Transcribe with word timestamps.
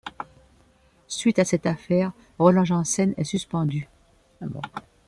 Suite 1.07 1.37
à 1.37 1.45
cette 1.45 1.67
affaire, 1.67 2.11
Roland 2.39 2.65
Janssen 2.65 3.13
est 3.17 3.23
suspendu. 3.23 3.87